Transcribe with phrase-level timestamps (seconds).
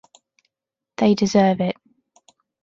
[0.97, 1.77] They deserve it.